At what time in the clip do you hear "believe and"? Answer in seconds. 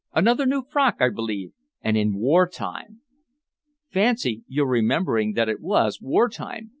1.09-1.95